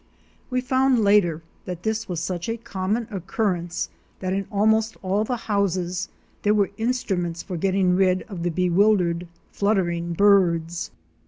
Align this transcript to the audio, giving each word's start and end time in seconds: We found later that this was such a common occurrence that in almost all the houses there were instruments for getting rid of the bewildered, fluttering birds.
We 0.49 0.61
found 0.61 1.03
later 1.03 1.43
that 1.65 1.83
this 1.83 2.09
was 2.09 2.19
such 2.19 2.49
a 2.49 2.57
common 2.57 3.07
occurrence 3.11 3.87
that 4.19 4.33
in 4.33 4.47
almost 4.51 4.97
all 5.03 5.23
the 5.23 5.37
houses 5.45 6.09
there 6.41 6.55
were 6.55 6.71
instruments 6.77 7.43
for 7.43 7.55
getting 7.55 7.95
rid 7.95 8.23
of 8.23 8.41
the 8.41 8.49
bewildered, 8.49 9.27
fluttering 9.51 10.13
birds. 10.13 10.89